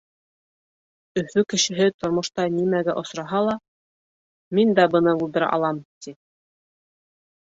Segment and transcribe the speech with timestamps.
[1.21, 3.53] Өфө кешеһе тормошта нимәгә осраһа ла,
[4.61, 6.15] «Мин дә быны булдыра алам!»— ти.